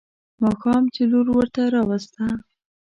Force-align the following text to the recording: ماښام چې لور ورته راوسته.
ماښام 0.43 0.83
چې 0.93 1.01
لور 1.11 1.27
ورته 1.31 1.61
راوسته. 1.75 2.23